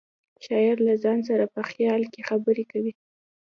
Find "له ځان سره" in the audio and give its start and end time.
0.87-1.45